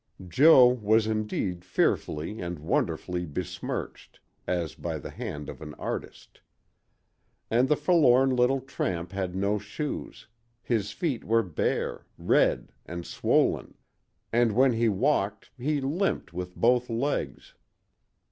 [0.27, 6.41] Jo was indeed fearfully and wonderfully besmirched, as by the hand of an artist.
[7.51, 10.27] And the forlorn little tramp had no shoes;
[10.63, 13.75] his feet were bare, red, and swollen,
[14.33, 17.53] and when he walked he limped with both legs.